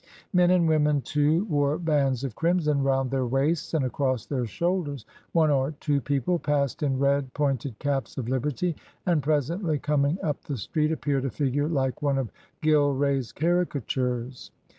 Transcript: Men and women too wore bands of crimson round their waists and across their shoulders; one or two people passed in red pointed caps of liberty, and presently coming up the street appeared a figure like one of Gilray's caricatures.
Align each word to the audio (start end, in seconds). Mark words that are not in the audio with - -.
Men 0.33 0.49
and 0.49 0.67
women 0.67 1.01
too 1.01 1.45
wore 1.45 1.77
bands 1.77 2.23
of 2.23 2.33
crimson 2.33 2.81
round 2.81 3.11
their 3.11 3.27
waists 3.27 3.75
and 3.75 3.85
across 3.85 4.25
their 4.25 4.47
shoulders; 4.47 5.05
one 5.31 5.51
or 5.51 5.73
two 5.79 6.01
people 6.01 6.39
passed 6.39 6.81
in 6.81 6.97
red 6.97 7.31
pointed 7.35 7.77
caps 7.77 8.17
of 8.17 8.27
liberty, 8.27 8.75
and 9.05 9.21
presently 9.21 9.77
coming 9.77 10.17
up 10.23 10.41
the 10.45 10.57
street 10.57 10.91
appeared 10.91 11.25
a 11.25 11.29
figure 11.29 11.67
like 11.67 12.01
one 12.01 12.17
of 12.17 12.31
Gilray's 12.63 13.31
caricatures. 13.31 14.49